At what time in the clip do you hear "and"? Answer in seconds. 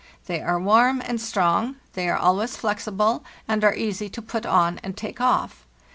1.05-1.21, 3.47-3.63, 4.81-4.97